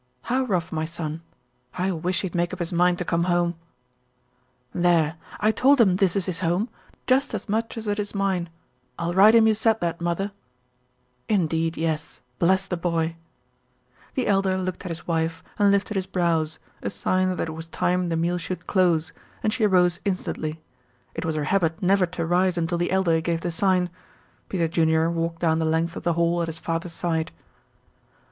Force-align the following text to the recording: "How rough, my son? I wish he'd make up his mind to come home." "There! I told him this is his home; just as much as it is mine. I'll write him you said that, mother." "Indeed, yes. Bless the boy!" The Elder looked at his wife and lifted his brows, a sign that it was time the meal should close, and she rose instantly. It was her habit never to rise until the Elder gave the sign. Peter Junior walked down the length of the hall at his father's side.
"How 0.23 0.45
rough, 0.45 0.71
my 0.71 0.83
son? 0.83 1.21
I 1.77 1.91
wish 1.91 2.21
he'd 2.21 2.33
make 2.33 2.53
up 2.53 2.57
his 2.57 2.73
mind 2.73 2.97
to 2.97 3.05
come 3.05 3.25
home." 3.25 3.53
"There! 4.73 5.15
I 5.39 5.51
told 5.51 5.79
him 5.79 5.97
this 5.97 6.15
is 6.15 6.25
his 6.25 6.39
home; 6.39 6.69
just 7.05 7.35
as 7.35 7.47
much 7.47 7.77
as 7.77 7.87
it 7.87 7.99
is 7.99 8.15
mine. 8.15 8.49
I'll 8.97 9.13
write 9.13 9.35
him 9.35 9.45
you 9.45 9.53
said 9.53 9.79
that, 9.81 10.01
mother." 10.01 10.31
"Indeed, 11.29 11.77
yes. 11.77 12.19
Bless 12.39 12.65
the 12.65 12.75
boy!" 12.77 13.15
The 14.15 14.25
Elder 14.25 14.57
looked 14.57 14.83
at 14.85 14.89
his 14.89 15.05
wife 15.05 15.43
and 15.59 15.69
lifted 15.69 15.93
his 15.93 16.07
brows, 16.07 16.57
a 16.81 16.89
sign 16.89 17.35
that 17.35 17.49
it 17.49 17.53
was 17.53 17.67
time 17.67 18.09
the 18.09 18.15
meal 18.17 18.39
should 18.39 18.65
close, 18.65 19.13
and 19.43 19.53
she 19.53 19.67
rose 19.67 19.99
instantly. 20.03 20.59
It 21.13 21.25
was 21.25 21.35
her 21.35 21.43
habit 21.43 21.79
never 21.79 22.07
to 22.07 22.25
rise 22.25 22.57
until 22.57 22.79
the 22.79 22.89
Elder 22.89 23.21
gave 23.21 23.41
the 23.41 23.51
sign. 23.51 23.91
Peter 24.49 24.67
Junior 24.67 25.11
walked 25.11 25.41
down 25.41 25.59
the 25.59 25.63
length 25.63 25.95
of 25.95 26.01
the 26.01 26.13
hall 26.13 26.41
at 26.41 26.47
his 26.47 26.57
father's 26.57 26.93
side. 26.93 27.31